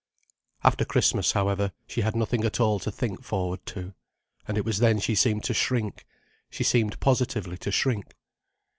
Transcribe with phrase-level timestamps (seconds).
[0.63, 3.93] After Christmas, however, she had nothing at all to think forward to.
[4.47, 6.07] And it was then she seemed to shrink:
[6.49, 8.15] she seemed positively to shrink.